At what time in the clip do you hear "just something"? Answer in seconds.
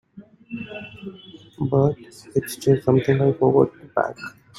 2.55-3.21